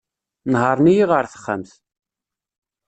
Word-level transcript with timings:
Nehren-iyi 0.51 1.05
ɣer 1.11 1.25
texxamt. 1.27 1.71